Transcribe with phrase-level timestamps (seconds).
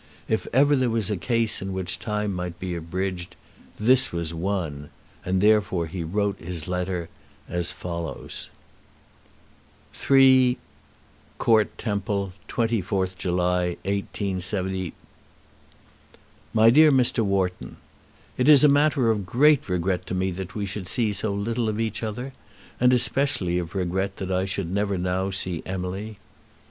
[0.27, 3.35] If ever there was a case in which time might be abridged,
[3.79, 4.89] this was one;
[5.23, 7.07] and therefore he wrote his letter,
[7.47, 8.49] as follows:
[9.93, 10.57] 3,
[11.37, 14.91] Court, Temple, 24th July, 187.
[16.55, 17.23] MY DEAR MR.
[17.23, 17.77] WHARTON,
[18.39, 21.69] It is a matter of great regret to me that we should see so little
[21.69, 22.33] of each other,
[22.79, 26.17] and especially of regret that I should never now see Emily.